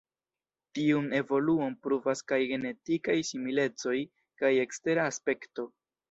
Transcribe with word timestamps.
Tiun 0.77 1.09
evoluon 1.17 1.75
pruvas 1.87 2.23
kaj 2.31 2.39
genetikaj 2.51 3.17
similecoj 3.31 3.97
kaj 4.43 4.51
ekstera 4.63 5.05
aspekto. 5.11 5.67